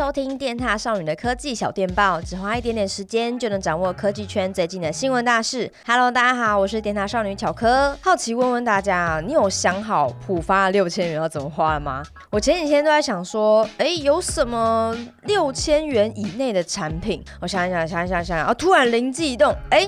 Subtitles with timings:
[0.00, 5.70] 收听电獭少女的科技小电报，只花一点点时间就能掌握科技圈最近的新闻大事。
[5.86, 7.94] Hello，大家好，我是电獭少女巧科。
[8.00, 12.02] 好奇问问大家，你有想好浦发六千元要怎么花了吗？
[12.30, 17.22] 我前几天都在想说，哎，有什么六千元以内的产品？
[17.38, 19.86] 我想一想，想想，想想，啊，突然灵机一动，哎，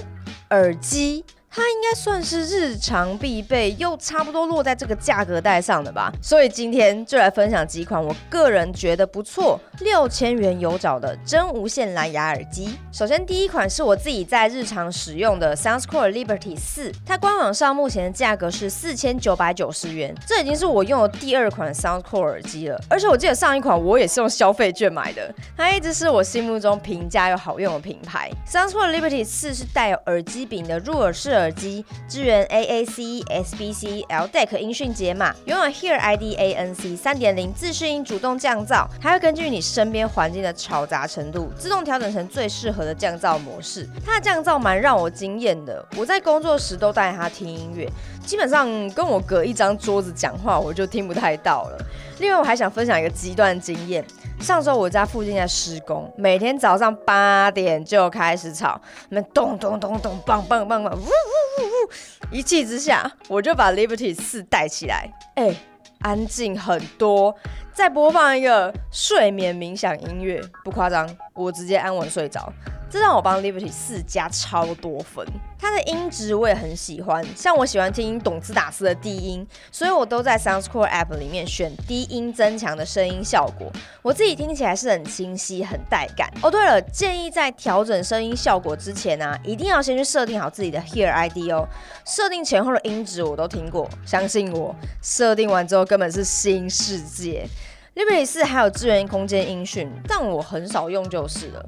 [0.51, 1.25] 耳机。
[1.55, 6.11] 它应该算是日常必备，又差不多落在这个价格带上的吧。
[6.23, 12.79] 所以今天就来分享几款我个人觉得不错，六千元有找的真无线蓝牙耳机。
[12.91, 22.81] 首先第一款是我自己在日常使用的 SoundScore Liberty 四，它官网上目前的价格是四千九百九十元，这已经是我用的第二款 SoundScore 耳机了。
[22.89, 28.31] 而且我记得上一款我也是用消费券买的，它一直是我心目中平价又好用的品牌。
[28.49, 43.89] SoundScore Liberty 四是带有耳机柄的入耳式耳机支援 AAC、SBC、LDAC 音讯解码，拥有 Hear ID ANC 三点零自适应主动降噪，还会根据你身边环境的嘈杂程度，自动调整成最适合的降噪模式。
[44.07, 47.91] 它的降噪蛮让我惊艳的，我在工作时都带它听音乐，
[48.25, 51.79] 基本上跟我隔一张桌子讲话，我就听不太到了。
[52.21, 54.05] 另外，我还想分享一个极端经验。
[54.43, 62.35] 上周我家附近在施工，每天早上八点就开始吵，那咚咚咚咚，棒棒棒棒，呜呜呜呜！
[62.35, 65.55] 一气之下，我就把 Liberty 四带起来，哎、
[66.01, 67.35] 安静很多。
[67.73, 72.53] 再播放一个睡眠冥想音乐，不夸张，我直接安稳睡着。
[72.93, 75.27] 这让我帮 Liberty 四加超多分，
[75.59, 86.31] 它的音质我也很喜欢，像我喜欢听董兹达斯的低音，所以我都在 SoundScore App 里面选低音增强的声音效果，我自己听起来是很清晰、很带感。
[86.43, 91.67] 哦，对了，建议在调整声音效果之前呢、啊，一定要先去设定好自己的 Hear ID 哦。
[92.05, 97.49] 设定前后的音质我都听过，相信我，设定完之后根本是新世界。
[97.95, 101.65] Liberty 四还有支援空间音讯，但我很少用就是了。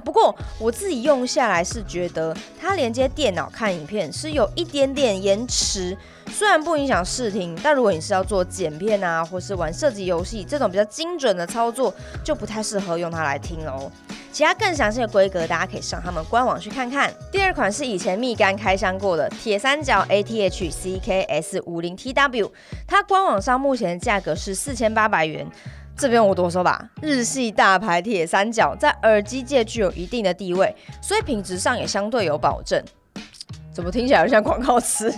[0.00, 5.96] 不过我自己用下来是觉得它连接电脑看影片是有一点点延迟，
[6.30, 13.90] 虽然不影响视听，但如果你是要做剪片啊，或是玩射击游戏这种比较精准的操作，就不太适合用它来听喽。
[14.36, 17.10] 其他更详细的规格，大家可以上他们官网去看看。
[17.32, 22.50] 第二款是以前蜜柑开箱过的铁三角 ATH CKS 五零 TW，
[22.86, 25.46] 它官网上目前的价格是四千八百元。
[25.96, 32.84] 这边我多说吧，日系大牌铁三角在耳机界具有一定的地位，所以品质上也相对有保证。
[33.72, 35.10] 怎么听起来像广告词？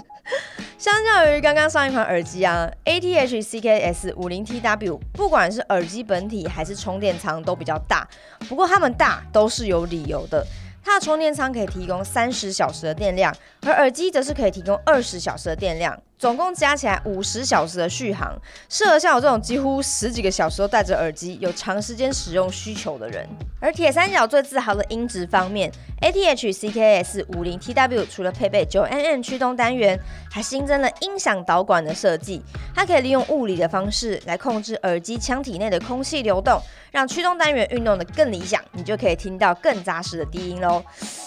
[0.79, 8.07] 相较于刚刚上一款耳机啊，ATH CKS 五零 TW，不管是耳机本体还是充电仓都比较大，
[8.49, 10.47] 不过它们大都是有理由的。
[10.85, 18.37] 它的充电仓可以提供三十小时的电量，而耳机则是可以提供二十小时的电量，总共加起来五十小时的续航，
[18.69, 23.25] 适合像我这种几乎十几个小时都戴着耳机、有长时间使用需求的人。
[23.61, 25.71] 而铁三角最自豪的音质方面
[26.01, 29.99] ，ATH CKS 五零 TW 除了配备九 mm 驱动单元，
[30.29, 32.43] 还新增了音响导管的设计，
[32.75, 36.61] 它可以利用物理的方式来控制耳机腔体内的空气流动。
[36.91, 40.83] 让驱动单元运动的更理想，你就可以听到更扎实的低音喽。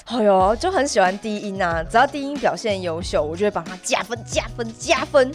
[0.05, 1.83] 哎呦，就很喜欢低音啊！
[1.83, 5.31] 只要低音表现优秀，我就会帮它加分、加分、加分。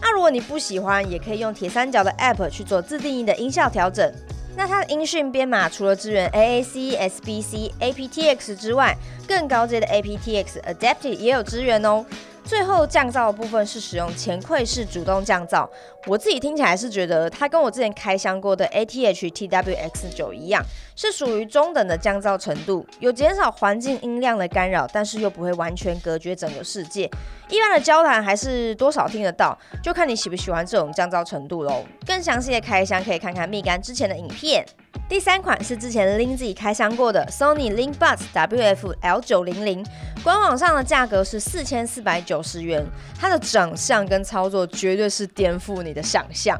[0.00, 4.12] 那如果你不喜欢，也可以用铁三角的 App 去做自定义的音效调整。
[4.54, 8.94] 那它的音讯编码除了支援 AAC、SBC、aptX 之外，
[9.26, 12.04] 更高阶的 aptX Adaptive 也有支援哦。
[12.44, 15.68] 最后降噪的部分是使用前馈式主动降噪，
[16.06, 20.62] 我自己听起来是觉得它跟我之前开箱过的 ATH TWX9 一样，
[20.96, 27.08] 是属于中等的降噪程度，有减少环境音量的干扰，但是又不会完全隔绝整个世界。
[27.48, 31.84] 一般的交谈还是多少听得到，就看你喜不喜欢这种降噪程度喽。
[32.06, 34.64] 更详细的开箱可以看看蜜柑之前的影片。
[35.08, 39.84] 第三款是之前 Lindsay 开箱过的 Sony LinkBuds WF L900，
[40.22, 42.84] 官网上的价格是四千四百九十元。
[43.18, 46.56] 它的长相跟操作绝对是颠覆你的想象。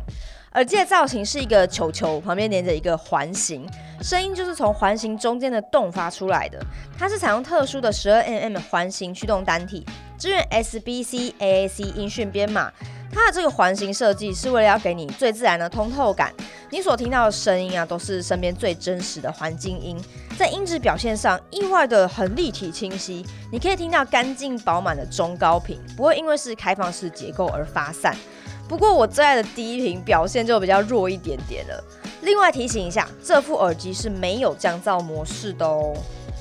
[0.55, 3.67] 耳机的造型是一个球球，旁边连着一个环形，
[4.03, 6.59] 声音就是从环形中间的洞发出来的。
[6.99, 9.87] 它是采用特殊的十二 mm 环形驱动单体，
[10.19, 12.71] 支援 SBC AAC 音讯编码。
[13.13, 16.33] 它的这个环形设计是为了要给你最自然的通透感，
[16.71, 19.97] 你所听到的声音啊，都是身边最真实的环境音，
[20.39, 28.17] 在音质表现上意外的很立体清晰，你可以听到干净饱满的中高频，不会因为是开放式结构而发散。
[28.67, 31.85] 不过我最爱的低频表现就比较弱一点点了。
[32.23, 35.93] 另外提醒一下，这副耳机是没有降噪模式的哦。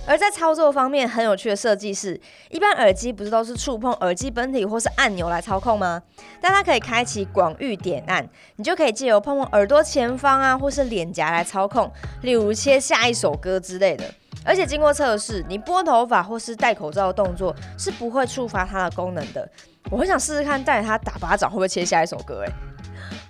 [0.07, 2.19] 而在操作方面，很有趣的设计是，
[2.49, 6.01] 一般耳机不是都是触碰耳机本体或是按钮来操控吗？
[6.41, 11.89] 但它可以开启广域点按，你就可以借由碰碰耳朵前方啊，或是脸颊来操控，
[12.23, 14.03] 例如切下一首歌之类的。
[14.43, 19.47] 而且经过测试，你拨头发或是戴口罩的动作是不会触发它的功能的。
[19.91, 22.43] 我很想试试看，带着它打巴掌会不会切下一首歌？
[22.43, 22.51] 哎，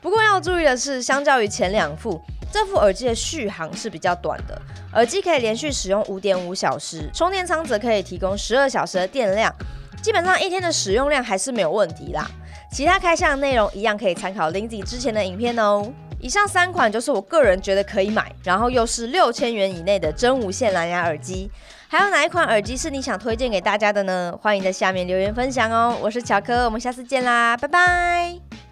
[0.01, 2.21] 不过要注意的是，相较于前两副。
[2.51, 4.62] 这副耳机的续航是比较短的，
[4.94, 9.53] 耳机可以连续使用五点五小时，充电仓则可以提供十二小时的电量，
[10.01, 12.30] 基本上一天的使用量还是没有问题啦。
[12.71, 15.92] 其他开箱内容一样可以参考 Lindsay 之前的影片哦。
[16.19, 21.50] 以上三款就是我个人觉得可以买，然后又是六千元以内的真无线蓝牙耳机。
[21.88, 24.33] 还有哪一款耳机是你想推荐给大家的呢？
[24.42, 25.97] 欢迎在下面留言分享哦。
[26.00, 28.70] 我是乔克，我们下次见啦，拜拜。